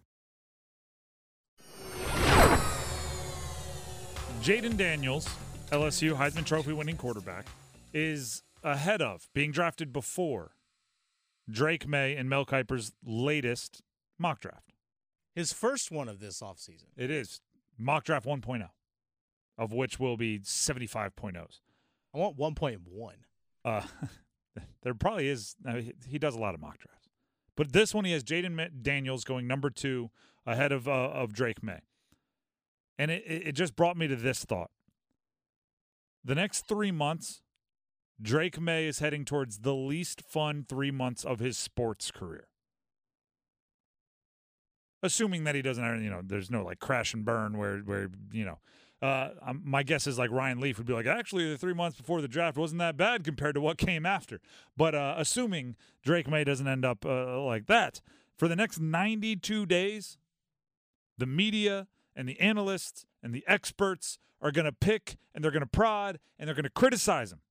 Jayden 4.41 4.75
Daniels, 4.75 5.29
LSU 5.69 6.17
Heisman 6.17 6.43
Trophy 6.43 6.73
winning 6.73 6.97
quarterback, 6.97 7.45
is 7.93 8.41
ahead 8.63 8.99
of 8.99 9.29
being 9.35 9.51
drafted 9.51 9.93
before 9.93 10.53
Drake 11.47 11.87
Maye 11.87 12.15
and 12.15 12.27
Mel 12.27 12.43
Kiper's 12.43 12.91
latest 13.05 13.83
mock 14.17 14.39
draft. 14.39 14.73
His 15.35 15.53
first 15.53 15.91
one 15.91 16.09
of 16.09 16.19
this 16.19 16.41
offseason. 16.41 16.85
It 16.97 17.11
is 17.11 17.39
mock 17.77 18.03
draft 18.05 18.25
1.0, 18.25 18.67
of 19.59 19.73
which 19.73 19.99
will 19.99 20.17
be 20.17 20.39
75.0s. 20.39 21.59
I 22.11 22.17
want 22.17 22.35
1.1. 22.35 22.79
Uh, 23.63 23.81
there 24.81 24.95
probably 24.95 25.27
is. 25.27 25.55
I 25.67 25.73
mean, 25.73 25.93
he 26.07 26.17
does 26.17 26.33
a 26.33 26.39
lot 26.39 26.55
of 26.55 26.61
mock 26.61 26.79
drafts, 26.79 27.09
but 27.55 27.73
this 27.73 27.93
one 27.93 28.05
he 28.05 28.11
has 28.13 28.23
Jayden 28.23 28.81
Daniels 28.81 29.23
going 29.23 29.45
number 29.45 29.69
two 29.69 30.09
ahead 30.47 30.71
of 30.71 30.87
uh, 30.87 30.91
of 30.91 31.31
Drake 31.31 31.61
Maye, 31.61 31.81
and 32.97 33.11
it 33.11 33.23
it 33.25 33.51
just 33.53 33.75
brought 33.75 33.97
me 33.97 34.07
to 34.07 34.15
this 34.15 34.43
thought. 34.43 34.71
The 36.23 36.35
next 36.35 36.67
three 36.67 36.91
months, 36.91 37.41
Drake 38.21 38.59
Maye 38.59 38.85
is 38.85 38.99
heading 38.99 39.25
towards 39.25 39.59
the 39.59 39.73
least 39.73 40.21
fun 40.21 40.65
three 40.67 40.91
months 40.91 41.23
of 41.23 41.39
his 41.39 41.57
sports 41.57 42.11
career. 42.11 42.47
Assuming 45.03 45.45
that 45.45 45.55
he 45.55 45.63
doesn't 45.63 46.03
you 46.03 46.11
know, 46.11 46.21
there's 46.23 46.51
no 46.51 46.63
like 46.63 46.79
crash 46.79 47.13
and 47.13 47.25
burn 47.25 47.57
where, 47.57 47.79
where 47.79 48.09
you 48.31 48.45
know, 48.45 48.59
uh, 49.01 49.29
um, 49.41 49.61
my 49.65 49.81
guess 49.81 50.05
is 50.05 50.19
like 50.19 50.29
Ryan 50.29 50.59
Leaf 50.59 50.77
would 50.77 50.85
be 50.85 50.93
like, 50.93 51.07
actually, 51.07 51.49
the 51.49 51.57
three 51.57 51.73
months 51.73 51.97
before 51.97 52.21
the 52.21 52.27
draft 52.27 52.55
wasn't 52.55 52.77
that 52.79 52.97
bad 52.97 53.23
compared 53.23 53.55
to 53.55 53.61
what 53.61 53.79
came 53.79 54.05
after. 54.05 54.39
But 54.77 54.93
uh, 54.93 55.15
assuming 55.17 55.75
Drake 56.03 56.29
Maye 56.29 56.43
doesn't 56.43 56.67
end 56.67 56.85
up 56.85 57.03
uh, 57.03 57.41
like 57.41 57.65
that, 57.65 58.01
for 58.37 58.47
the 58.47 58.55
next 58.55 58.79
92 58.79 59.65
days, 59.65 60.19
the 61.17 61.25
media 61.25 61.87
and 62.15 62.27
the 62.27 62.39
analysts 62.39 63.05
and 63.23 63.33
the 63.33 63.43
experts 63.47 64.19
are 64.41 64.51
going 64.51 64.65
to 64.65 64.71
pick 64.71 65.17
and 65.33 65.43
they're 65.43 65.51
going 65.51 65.61
to 65.61 65.67
prod 65.67 66.19
and 66.37 66.47
they're 66.47 66.55
going 66.55 66.63
to 66.63 66.69
criticize 66.69 67.31
him. 67.31 67.41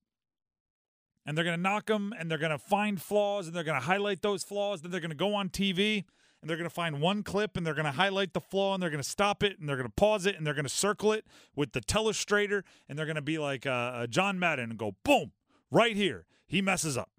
And 1.25 1.37
they're 1.37 1.45
going 1.45 1.57
to 1.57 1.61
knock 1.61 1.89
him 1.89 2.13
and 2.17 2.29
they're 2.29 2.37
going 2.37 2.51
to 2.51 2.57
find 2.57 3.01
flaws 3.01 3.47
and 3.47 3.55
they're 3.55 3.63
going 3.63 3.79
to 3.79 3.85
highlight 3.85 4.21
those 4.21 4.43
flaws. 4.43 4.81
Then 4.81 4.91
they're 4.91 4.99
going 4.99 5.11
to 5.11 5.15
go 5.15 5.35
on 5.35 5.49
TV 5.49 6.03
and 6.41 6.49
they're 6.49 6.57
going 6.57 6.69
to 6.69 6.73
find 6.73 6.99
one 6.99 7.21
clip 7.21 7.55
and 7.55 7.65
they're 7.65 7.75
going 7.75 7.85
to 7.85 7.91
highlight 7.91 8.33
the 8.33 8.41
flaw 8.41 8.73
and 8.73 8.81
they're 8.81 8.89
going 8.89 9.03
to 9.03 9.07
stop 9.07 9.43
it 9.43 9.59
and 9.59 9.69
they're 9.69 9.75
going 9.75 9.87
to 9.87 9.93
pause 9.93 10.25
it 10.25 10.35
and 10.35 10.45
they're 10.45 10.55
going 10.55 10.65
to 10.65 10.69
circle 10.69 11.13
it 11.13 11.25
with 11.55 11.73
the 11.73 11.81
telestrator 11.81 12.63
and 12.89 12.97
they're 12.97 13.05
going 13.05 13.15
to 13.15 13.21
be 13.21 13.37
like 13.37 13.67
uh, 13.67 13.69
uh, 13.69 14.07
John 14.07 14.39
Madden 14.39 14.71
and 14.71 14.79
go 14.79 14.95
boom 15.03 15.31
right 15.69 15.95
here 15.95 16.25
he 16.47 16.61
messes 16.61 16.97
up 16.97 17.11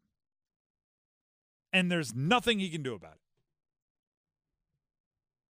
and 1.72 1.90
there's 1.90 2.14
nothing 2.14 2.58
he 2.58 2.68
can 2.68 2.82
do 2.82 2.94
about 2.94 3.14
it. 3.14 3.21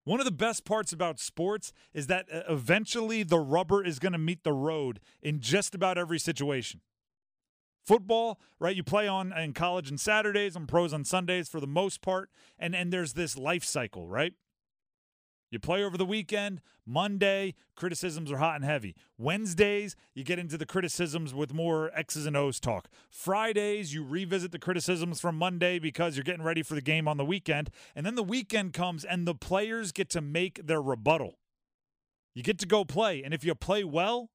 One 0.03 0.20
of 0.20 0.25
the 0.25 0.31
best 0.31 0.65
parts 0.65 0.91
about 0.91 1.20
sports 1.20 1.74
is 1.93 2.08
that 2.08 2.25
uh, 2.34 2.41
eventually 2.50 3.24
the 3.24 3.39
rubber 3.39 3.84
is 3.84 4.00
going 4.00 4.13
to 4.13 4.17
meet 4.17 4.43
the 4.43 4.53
road 4.53 5.00
in 5.22 5.39
just 5.39 5.75
about 5.75 5.98
every 5.98 6.20
situation. 6.20 6.81
Football, 7.86 8.39
right? 8.60 8.75
You 8.75 8.84
play 8.84 9.08
on 9.08 9.34
in 9.34 9.53
college 9.53 9.91
on 9.91 9.98
Saturdays, 9.98 10.55
on 10.55 10.67
pros 10.67 10.93
on 10.93 11.03
Sundays 11.03 11.50
for 11.50 11.60
the 11.60 11.67
most 11.67 12.01
part, 12.01 12.29
and 12.60 12.75
and 12.75 12.93
there's 12.93 13.13
this 13.13 13.38
life 13.38 13.63
cycle, 13.63 14.08
right? 14.08 14.34
You 15.51 15.60
play 15.60 15.84
over 15.84 15.98
the 15.98 16.05
weekend. 16.05 16.62
Monday, 16.86 17.55
criticisms 17.75 18.31
are 18.31 18.38
hot 18.38 18.55
and 18.55 18.63
heavy. 18.63 18.96
Wednesdays, 19.17 19.98
you 20.15 20.24
get 20.24 20.39
into 20.39 20.58
the 20.58 20.65
criticisms 20.65 21.34
with 21.34 21.53
more 21.53 21.91
X's 21.93 22.25
and 22.25 22.38
O's 22.38 22.60
talk. 22.60 22.88
Fridays, 23.10 23.93
you 23.93 24.03
revisit 24.03 24.53
the 24.53 24.60
criticisms 24.60 25.20
from 25.20 25.38
Monday 25.38 25.77
because 25.77 26.15
you're 26.15 26.24
getting 26.24 26.41
ready 26.41 26.63
for 26.63 26.75
the 26.75 26.81
game 26.81 27.05
on 27.05 27.17
the 27.17 27.25
weekend. 27.25 27.70
And 27.96 28.05
then 28.05 28.15
the 28.15 28.24
weekend 28.24 28.72
comes 28.72 29.03
and 29.03 29.27
the 29.27 29.36
players 29.36 29.91
get 29.91 30.10
to 30.12 30.22
make 30.22 30.65
their 30.65 30.81
rebuttal. 30.81 31.38
You 32.34 32.43
get 32.43 32.58
to 32.60 32.65
go 32.65 32.86
play. 32.86 33.22
And 33.22 33.34
if 33.34 33.43
you 33.43 33.53
play 33.53 33.84
well, 33.84 34.29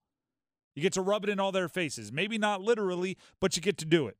you 0.74 0.82
get 0.82 0.92
to 0.92 1.00
rub 1.00 1.24
it 1.24 1.30
in 1.30 1.40
all 1.40 1.50
their 1.50 1.70
faces. 1.70 2.12
Maybe 2.12 2.36
not 2.36 2.60
literally, 2.60 3.16
but 3.40 3.56
you 3.56 3.62
get 3.62 3.78
to 3.78 3.86
do 3.86 4.06
it. 4.06 4.18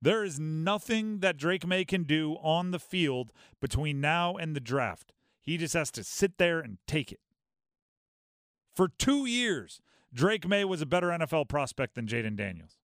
There 0.00 0.24
is 0.24 0.38
nothing 0.38 1.20
that 1.20 1.36
Drake 1.36 1.66
Maye 1.66 1.84
can 1.84 2.04
do 2.04 2.36
on 2.42 2.70
the 2.70 2.78
field 2.78 3.32
between 3.60 4.00
now 4.00 4.36
and 4.36 4.54
the 4.54 4.60
draft. 4.60 5.12
He 5.40 5.56
just 5.56 5.74
has 5.74 5.90
to 5.92 6.04
sit 6.04 6.38
there 6.38 6.60
and 6.60 6.78
take 6.86 7.12
it. 7.12 7.20
For 8.74 8.88
two 8.88 9.24
years, 9.26 9.80
Drake 10.12 10.46
Maye 10.46 10.64
was 10.64 10.82
a 10.82 10.86
better 10.86 11.08
NFL 11.08 11.48
prospect 11.48 11.94
than 11.94 12.06
Jayden 12.06 12.36
Daniels. 12.36 12.76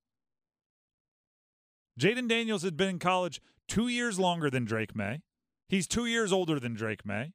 Jayden 2.01 2.29
Daniels 2.29 2.63
had 2.63 2.77
been 2.77 2.89
in 2.89 2.99
college 2.99 3.41
two 3.69 3.89
years 3.89 4.19
longer 4.19 4.49
than 4.49 4.65
Drake 4.65 4.97
Maye. 4.97 5.21
He's 5.69 5.87
two 5.87 6.07
years 6.07 6.33
older 6.33 6.59
than 6.59 6.75
Drake 6.75 7.05
Maye, 7.05 7.33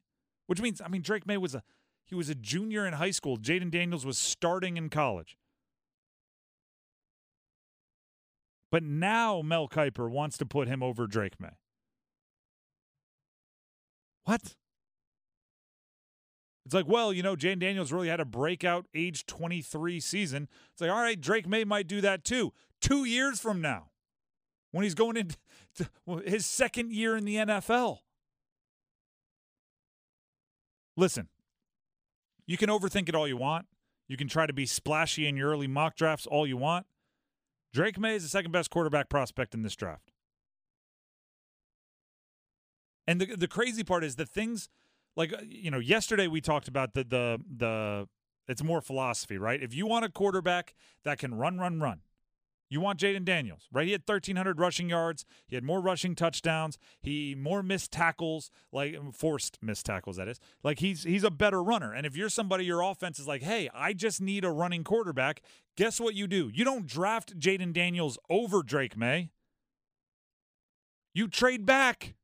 which 0.48 0.62
means, 0.62 0.82
I 0.82 0.88
mean, 0.88 1.02
Drake 1.02 1.28
Maye 1.28 1.38
was 1.38 1.56
a 1.56 1.64
he 2.04 2.16
was 2.16 2.30
a 2.30 2.36
junior 2.36 2.88
in 2.88 2.94
high 2.94 3.12
school. 3.12 3.38
Jayden 3.38 3.70
Daniels 3.70 4.06
was 4.06 4.18
starting 4.18 4.78
in 4.78 4.90
college. 4.90 5.36
But 8.72 8.84
now 8.84 9.42
Mel 9.42 9.68
Kiper 9.68 10.10
wants 10.10 10.38
to 10.38 10.46
put 10.46 10.68
him 10.68 10.84
over 10.84 11.08
Drake 11.08 11.40
Maye. 11.40 11.58
What? 14.26 14.56
It's 16.66 16.74
like, 16.74 16.88
well, 16.88 17.14
you 17.14 17.24
know, 17.24 17.38
Jayden 17.38 17.60
Daniels 17.60 17.94
really 17.94 18.10
had 18.10 18.20
a 18.20 18.26
breakout 18.26 18.88
age 18.94 19.26
23 19.26 20.02
season. 20.02 20.50
It's 20.74 20.82
like, 20.82 20.92
all 20.92 21.00
right, 21.00 21.20
Drake 21.20 21.48
Maye 21.48 21.64
might 21.64 21.88
do 21.88 22.02
that 22.02 22.26
too. 22.26 22.52
Two 22.82 23.06
years 23.06 23.40
from 23.40 23.62
now, 23.62 23.88
when 24.72 24.84
he's 24.84 24.94
going 24.94 25.16
into 25.16 25.38
his 26.26 26.46
second 26.46 26.92
year 26.92 27.16
in 27.16 27.24
the 27.24 27.36
NFL. 27.38 28.00
Listen, 30.98 31.30
you 32.46 32.58
can 32.58 32.70
overthink 32.70 33.08
it 33.08 33.16
all 33.16 33.28
you 33.28 33.38
want. 33.38 33.68
You 34.10 34.18
can 34.18 34.28
try 34.28 34.46
to 34.46 34.54
be 34.54 34.66
splashy 34.66 35.26
in 35.26 35.38
your 35.38 35.52
early 35.52 35.68
mock 35.68 35.96
drafts 35.96 36.28
all 36.28 36.46
you 36.46 36.58
want. 36.58 36.86
Drake 37.74 38.00
Maye 38.00 38.16
is 38.16 38.24
the 38.24 38.30
second 38.30 38.52
best 38.52 38.70
quarterback 38.70 39.10
prospect 39.10 39.54
in 39.54 39.62
this 39.62 39.76
draft. 39.76 40.12
And 43.06 43.22
the 43.22 43.36
the 43.38 43.48
crazy 43.48 43.84
part 43.84 44.04
is 44.04 44.16
the 44.16 44.26
things 44.26 44.70
like 45.16 45.34
uh, 45.34 45.38
you 45.48 45.72
know 45.72 45.80
yesterday 45.80 46.28
we 46.28 46.42
talked 46.42 46.68
about 46.68 46.94
the 46.94 47.04
the 47.04 47.40
the 47.56 48.08
it's 48.48 48.64
more 48.64 48.82
philosophy, 48.82 49.38
right? 49.38 49.62
If 49.62 49.74
you 49.74 49.86
want 49.88 50.06
a 50.06 50.10
quarterback 50.10 50.74
that 51.04 51.18
can 51.20 51.34
run 51.36 51.58
run 51.58 51.80
run, 51.80 52.02
you 52.70 52.82
want 52.82 53.00
Jayden 53.00 53.24
Daniels, 53.24 53.68
right? 53.72 53.86
He 53.86 53.92
had 53.94 54.02
1,300 54.06 54.60
rushing 54.60 54.90
yards. 54.90 55.26
He 55.48 55.56
had 55.56 55.64
more 55.64 55.80
rushing 55.80 56.16
touchdowns. 56.16 56.78
He 57.02 57.36
more 57.36 57.64
missed 57.64 57.92
tackles, 57.92 58.52
like 58.72 58.98
forced 59.14 59.58
missed 59.62 59.86
tackles. 59.86 60.18
That 60.18 60.28
is, 60.28 60.40
like 60.64 60.80
he's 60.80 61.04
he's 61.04 61.24
a 61.24 61.32
better 61.32 61.64
runner. 61.64 61.94
And 61.94 62.06
if 62.06 62.18
you're 62.18 62.30
somebody, 62.30 62.66
your 62.66 62.82
offense 62.82 63.20
is 63.20 63.28
like, 63.28 63.42
hey, 63.42 63.70
I 63.74 63.94
just 63.94 64.22
need 64.22 64.44
a 64.44 64.52
running 64.52 64.84
quarterback. 64.84 65.42
Guess 65.78 66.00
what 66.00 66.16
you 66.16 66.28
do? 66.28 66.50
You 66.54 66.66
don't 66.66 66.86
draft 66.86 67.40
Jayden 67.40 67.74
Daniels 67.74 68.18
over 68.30 68.64
Drake 68.64 68.98
Maye. 68.98 69.30
You 71.14 71.28
trade 71.28 71.66
back. 71.66 72.16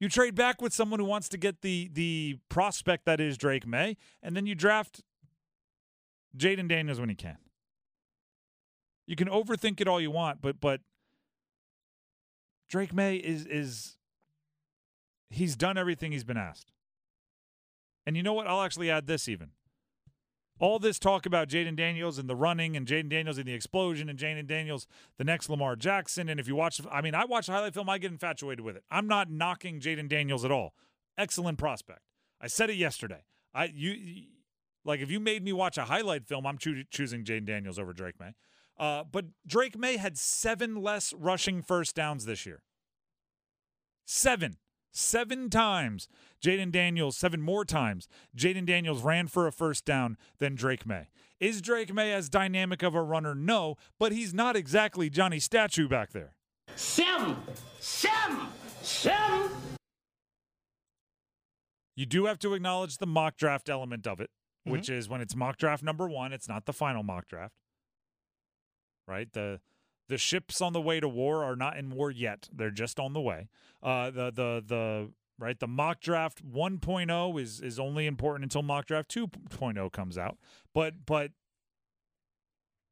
You 0.00 0.08
trade 0.08 0.34
back 0.34 0.60
with 0.60 0.72
someone 0.72 1.00
who 1.00 1.06
wants 1.06 1.28
to 1.30 1.38
get 1.38 1.62
the 1.62 1.90
the 1.92 2.38
prospect 2.48 3.06
that 3.06 3.20
is 3.20 3.36
Drake 3.36 3.66
Maye, 3.66 3.96
and 4.22 4.36
then 4.36 4.46
you 4.46 4.54
draft 4.54 5.02
Jayden 6.36 6.68
Daniels 6.68 7.00
when 7.00 7.08
he 7.08 7.14
can. 7.14 7.38
You 9.06 9.16
can 9.16 9.28
overthink 9.28 9.80
it 9.80 9.88
all 9.88 10.00
you 10.00 10.10
want, 10.10 10.40
but 10.40 10.60
but 10.60 10.80
Drake 12.68 12.94
Maye 12.94 13.16
is 13.16 13.46
is 13.46 13.96
he's 15.30 15.56
done 15.56 15.76
everything 15.76 16.12
he's 16.12 16.24
been 16.24 16.36
asked. 16.36 16.72
And 18.06 18.16
you 18.16 18.22
know 18.22 18.32
what? 18.32 18.46
I'll 18.46 18.62
actually 18.62 18.90
add 18.90 19.06
this 19.06 19.28
even. 19.28 19.50
All 20.60 20.78
this 20.78 20.98
talk 20.98 21.26
about 21.26 21.48
Jayden 21.48 21.76
Daniels 21.76 22.16
and 22.16 22.28
the 22.28 22.36
running 22.36 22.76
and 22.76 22.86
Jayden 22.86 23.08
Daniels 23.08 23.38
and 23.38 23.46
the 23.46 23.54
explosion 23.54 24.08
and 24.08 24.18
Jayden 24.18 24.46
Daniels, 24.46 24.86
the 25.18 25.24
next 25.24 25.48
Lamar 25.48 25.74
Jackson. 25.74 26.28
And 26.28 26.38
if 26.38 26.46
you 26.46 26.54
watch, 26.54 26.80
I 26.92 27.00
mean, 27.00 27.14
I 27.14 27.24
watch 27.24 27.48
a 27.48 27.52
highlight 27.52 27.74
film, 27.74 27.88
I 27.88 27.98
get 27.98 28.12
infatuated 28.12 28.64
with 28.64 28.76
it. 28.76 28.84
I'm 28.90 29.08
not 29.08 29.30
knocking 29.30 29.80
Jayden 29.80 30.08
Daniels 30.08 30.44
at 30.44 30.52
all. 30.52 30.74
Excellent 31.18 31.58
prospect. 31.58 32.00
I 32.40 32.46
said 32.46 32.70
it 32.70 32.76
yesterday. 32.76 33.24
I 33.52 33.72
you 33.74 34.24
like 34.84 35.00
if 35.00 35.10
you 35.10 35.18
made 35.18 35.42
me 35.42 35.52
watch 35.52 35.76
a 35.76 35.84
highlight 35.84 36.26
film, 36.26 36.46
I'm 36.46 36.58
choo- 36.58 36.84
choosing 36.90 37.24
Jayden 37.24 37.46
Daniels 37.46 37.78
over 37.78 37.92
Drake 37.92 38.20
Maye. 38.20 38.34
Uh, 38.78 39.04
but 39.04 39.26
Drake 39.46 39.78
Maye 39.78 39.96
had 39.96 40.18
seven 40.18 40.82
less 40.82 41.12
rushing 41.12 41.62
first 41.62 41.94
downs 41.94 42.24
this 42.24 42.44
year. 42.44 42.62
Seven. 44.04 44.56
Seven 44.92 45.50
times. 45.50 46.08
Jayden 46.42 46.70
Daniels, 46.70 47.16
seven 47.16 47.40
more 47.40 47.64
times. 47.64 48.06
Jayden 48.36 48.66
Daniels 48.66 49.02
ran 49.02 49.26
for 49.26 49.46
a 49.46 49.52
first 49.52 49.84
down 49.84 50.16
than 50.38 50.54
Drake 50.54 50.86
Maye. 50.86 51.08
Is 51.40 51.60
Drake 51.60 51.92
Maye 51.92 52.12
as 52.12 52.28
dynamic 52.28 52.82
of 52.82 52.94
a 52.94 53.02
runner? 53.02 53.34
No, 53.34 53.76
but 53.98 54.12
he's 54.12 54.32
not 54.32 54.54
exactly 54.56 55.10
Johnny 55.10 55.40
Statue 55.40 55.88
back 55.88 56.12
there. 56.12 56.34
Seven, 56.76 57.36
seven, 57.80 58.46
seven. 58.82 59.50
You 61.96 62.06
do 62.06 62.26
have 62.26 62.38
to 62.40 62.54
acknowledge 62.54 62.98
the 62.98 63.06
mock 63.06 63.36
draft 63.36 63.68
element 63.68 64.06
of 64.06 64.20
it, 64.20 64.30
which 64.64 64.88
is 64.88 65.08
when 65.08 65.20
it's 65.20 65.34
mock 65.36 65.56
draft 65.56 65.82
number 65.82 66.08
one, 66.08 66.32
it's 66.32 66.48
not 66.48 66.66
the 66.66 66.72
final 66.72 67.02
mock 67.02 67.26
draft. 67.28 67.54
Right? 69.06 69.32
The 69.32 69.60
the 70.08 70.18
ships 70.18 70.60
on 70.60 70.72
the 70.72 70.80
way 70.80 71.00
to 71.00 71.08
war 71.08 71.44
are 71.44 71.56
not 71.56 71.76
in 71.76 71.90
war 71.90 72.10
yet. 72.10 72.48
They're 72.52 72.70
just 72.70 73.00
on 73.00 73.12
the 73.12 73.20
way. 73.20 73.48
Uh, 73.82 74.10
the 74.10 74.30
the 74.30 74.64
the 74.66 75.10
right 75.38 75.58
the 75.58 75.66
mock 75.66 76.00
draft 76.00 76.44
1.0 76.46 77.40
is 77.40 77.60
is 77.60 77.78
only 77.78 78.06
important 78.06 78.44
until 78.44 78.62
mock 78.62 78.86
draft 78.86 79.14
2.0 79.14 79.92
comes 79.92 80.18
out. 80.18 80.38
But 80.72 81.06
but 81.06 81.32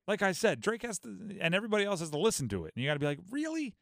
like 0.08 0.22
I 0.22 0.32
said, 0.32 0.60
Drake 0.60 0.82
has 0.82 0.98
to, 1.00 1.36
and 1.40 1.54
everybody 1.54 1.84
else 1.84 2.00
has 2.00 2.10
to 2.10 2.18
listen 2.18 2.48
to 2.48 2.64
it. 2.64 2.72
And 2.74 2.82
you 2.82 2.90
got 2.90 2.94
to 2.94 3.00
be 3.00 3.06
like, 3.06 3.20
really? 3.30 3.74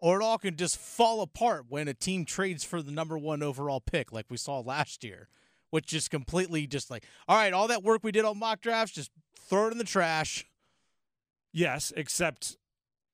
Or 0.00 0.20
it 0.20 0.24
all 0.24 0.38
can 0.38 0.56
just 0.56 0.76
fall 0.76 1.22
apart 1.22 1.66
when 1.68 1.88
a 1.88 1.94
team 1.94 2.24
trades 2.26 2.62
for 2.62 2.82
the 2.82 2.92
number 2.92 3.16
one 3.16 3.42
overall 3.42 3.80
pick, 3.80 4.12
like 4.12 4.26
we 4.28 4.36
saw 4.36 4.60
last 4.60 5.02
year, 5.02 5.28
which 5.70 5.86
just 5.86 6.10
completely 6.10 6.66
just 6.66 6.90
like, 6.90 7.04
all 7.26 7.36
right, 7.36 7.54
all 7.54 7.68
that 7.68 7.82
work 7.82 8.04
we 8.04 8.12
did 8.12 8.26
on 8.26 8.38
mock 8.38 8.60
drafts, 8.60 8.92
just 8.92 9.10
throw 9.48 9.68
it 9.68 9.72
in 9.72 9.78
the 9.78 9.84
trash. 9.84 10.44
Yes, 11.52 11.92
except 11.96 12.56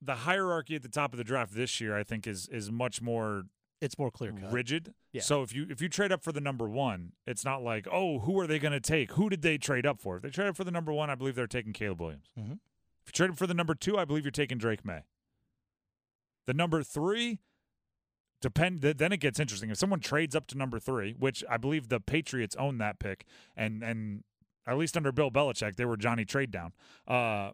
the 0.00 0.14
hierarchy 0.16 0.75
at 0.76 0.82
the 0.82 0.88
top 0.88 1.12
of 1.12 1.18
the 1.18 1.25
draft 1.25 1.54
this 1.54 1.80
year, 1.80 1.96
I 1.96 2.02
think, 2.04 2.26
is 2.26 2.49
is 2.49 2.70
much 2.70 3.02
more 3.02 3.44
It's 3.80 3.99
more 3.99 4.10
clear 4.10 4.32
cut. 4.32 4.50
rigid. 4.52 4.94
Yeah. 5.12 5.20
So 5.22 5.42
if 5.42 5.54
you 5.54 5.66
if 5.68 5.80
you 5.82 5.88
trade 5.88 6.10
up 6.12 6.22
for 6.22 6.32
the 6.32 6.40
number 6.40 6.68
one, 6.68 7.12
it's 7.26 7.44
not 7.44 7.62
like 7.62 7.87
oh 7.90 8.20
who 8.20 8.38
are 8.40 8.46
they 8.46 8.58
going 8.58 8.72
to 8.72 8.80
take? 8.80 9.12
Who 9.12 9.28
did 9.28 9.42
they 9.42 9.58
trade 9.58 9.84
up 9.87 10.00
for? 10.00 10.16
If 10.16 10.22
they 10.22 10.30
trade 10.30 10.49
up 10.49 10.56
for 10.56 10.64
the 10.64 10.70
number 10.70 10.92
one, 10.92 11.10
I 11.10 11.14
believe 11.14 11.34
they're 11.34 11.46
taking 11.46 11.72
Caleb 11.72 12.00
Williams. 12.00 12.30
Mhm. 12.38 12.52
If 13.02 13.08
you 13.08 13.12
trade 13.12 13.30
up 13.30 13.37
for 13.37 13.46
the 13.46 13.54
number 13.54 13.75
two, 13.75 13.99
I 13.99 14.04
believe 14.04 14.25
you're 14.25 14.30
taking 14.30 14.56
Drake 14.58 14.84
Maye. 14.84 15.02
The 16.46 16.54
number 16.54 16.82
three, 16.82 17.40
depend. 18.40 18.80
Then 18.80 19.12
it 19.12 19.18
gets 19.18 19.38
interesting. 19.38 19.70
If 19.70 19.76
someone 19.78 20.00
trades 20.00 20.34
up 20.34 20.46
to 20.49 20.56
number 20.58 20.78
three, 20.78 21.12
which 21.12 21.44
I 21.49 21.56
believe 21.58 21.88
the 21.88 22.00
Patriots 22.00 22.56
own 22.56 22.78
that 22.78 22.99
pick, 22.99 23.26
and 23.56 23.82
and 23.82 24.25
at 24.66 24.76
least 24.78 24.96
under 24.96 25.12
Bill 25.12 25.30
Belichick, 25.30 25.76
they 25.76 25.84
were 25.84 25.96
Johnny 25.96 26.24
trade 26.24 26.50
down. 26.50 26.72
Uh, 27.06 27.50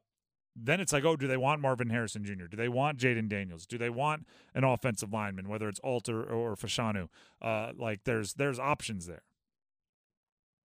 then 0.58 0.80
it's 0.80 0.92
like, 0.92 1.04
oh, 1.04 1.16
do 1.16 1.26
they 1.26 1.36
want 1.36 1.60
Marvin 1.60 1.90
Harrison 1.90 2.24
Jr.? 2.24 2.46
Do 2.46 2.56
they 2.56 2.68
want 2.68 2.98
Jayden 2.98 3.28
Daniels? 3.28 3.66
Do 3.66 3.76
they 3.76 3.90
want 3.90 4.26
an 4.54 4.64
offensive 4.64 5.12
lineman, 5.12 5.48
whether 5.48 5.68
it's 5.68 5.80
Alter 5.80 6.22
or 6.22 6.56
Fashanu? 6.56 7.08
Uh, 7.42 7.72
like 7.76 8.04
there's 8.04 8.34
there's 8.34 8.58
options 8.58 9.06
there. 9.06 9.22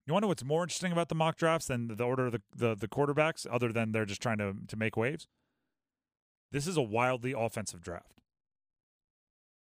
You 0.07 0.13
want 0.13 0.24
to 0.24 0.25
know 0.25 0.29
what's 0.29 0.43
more 0.43 0.63
interesting 0.63 0.91
about 0.91 1.10
the 1.10 1.15
mock 1.15 1.38
drafts 1.38 1.67
than 1.67 1.95
the 1.95 2.03
order 2.03 2.27
of 2.27 2.31
the, 2.31 2.41
the, 2.55 2.75
the 2.75 2.88
quarterbacks, 2.88 3.45
other 3.51 3.71
than 3.71 3.91
they're 3.91 4.05
just 4.05 4.21
trying 4.21 4.38
to 4.38 4.53
to 4.67 4.75
make 4.75 4.95
waves? 4.95 5.27
This 6.51 6.67
is 6.67 6.77
a 6.77 6.81
wildly 6.81 7.33
offensive 7.38 7.81
draft. 7.81 8.19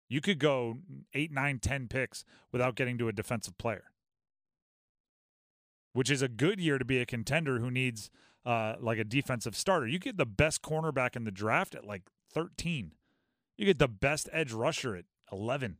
You 0.08 0.20
could 0.20 0.38
go 0.38 0.78
eight, 1.14 1.32
nine, 1.32 1.58
ten 1.58 1.88
picks 1.88 2.24
without 2.52 2.76
getting 2.76 2.96
to 2.98 3.08
a 3.08 3.12
defensive 3.12 3.58
player, 3.58 3.84
which 5.96 6.10
is 6.10 6.20
a 6.20 6.28
good 6.28 6.60
year 6.60 6.76
to 6.76 6.84
be 6.84 6.98
a 7.00 7.06
contender 7.06 7.58
who 7.58 7.70
needs 7.70 8.10
uh, 8.44 8.74
like 8.78 8.98
a 8.98 9.04
defensive 9.04 9.56
starter. 9.56 9.86
You 9.86 9.98
get 9.98 10.18
the 10.18 10.26
best 10.26 10.60
cornerback 10.60 11.16
in 11.16 11.24
the 11.24 11.30
draft 11.30 11.74
at 11.74 11.86
like 11.86 12.02
13. 12.34 12.92
You 13.56 13.64
get 13.64 13.78
the 13.78 13.88
best 13.88 14.28
edge 14.30 14.52
rusher 14.52 14.94
at 14.94 15.06
11. 15.32 15.78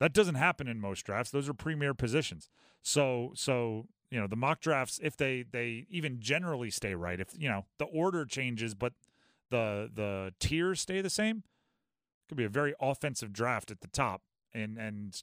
That 0.00 0.14
doesn't 0.14 0.36
happen 0.36 0.68
in 0.68 0.80
most 0.80 1.04
drafts. 1.04 1.30
Those 1.30 1.50
are 1.50 1.54
premier 1.54 1.92
positions. 1.92 2.48
So, 2.80 3.32
so 3.34 3.88
you 4.10 4.18
know 4.18 4.26
the 4.26 4.36
mock 4.36 4.62
drafts, 4.62 4.98
if 5.02 5.18
they 5.18 5.44
they 5.48 5.86
even 5.90 6.18
generally 6.18 6.70
stay 6.70 6.94
right, 6.94 7.20
if 7.20 7.28
you 7.38 7.48
know 7.50 7.66
the 7.78 7.84
order 7.84 8.24
changes, 8.24 8.74
but 8.74 8.94
the 9.50 9.90
the 9.92 10.32
tiers 10.40 10.80
stay 10.80 11.02
the 11.02 11.10
same, 11.10 11.44
could 12.26 12.38
be 12.38 12.44
a 12.44 12.48
very 12.48 12.74
offensive 12.80 13.34
draft 13.34 13.70
at 13.70 13.82
the 13.82 13.88
top, 13.88 14.22
and 14.54 14.78
and 14.78 15.22